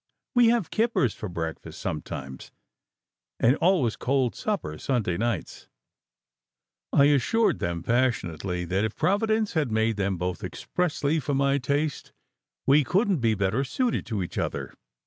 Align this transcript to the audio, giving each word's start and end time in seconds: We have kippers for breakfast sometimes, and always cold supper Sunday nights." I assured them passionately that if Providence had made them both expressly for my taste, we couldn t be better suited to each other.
We 0.33 0.47
have 0.47 0.71
kippers 0.71 1.13
for 1.13 1.29
breakfast 1.29 1.79
sometimes, 1.79 2.51
and 3.39 3.55
always 3.57 3.95
cold 3.95 4.33
supper 4.33 4.79
Sunday 4.79 5.15
nights." 5.15 5.67
I 6.91 7.05
assured 7.05 7.59
them 7.59 7.83
passionately 7.83 8.65
that 8.65 8.83
if 8.83 8.95
Providence 8.95 9.53
had 9.53 9.71
made 9.71 9.97
them 9.97 10.17
both 10.17 10.43
expressly 10.43 11.19
for 11.19 11.35
my 11.35 11.59
taste, 11.59 12.13
we 12.65 12.83
couldn 12.83 13.17
t 13.17 13.21
be 13.21 13.35
better 13.35 13.63
suited 13.63 14.07
to 14.07 14.23
each 14.23 14.39
other. 14.39 14.73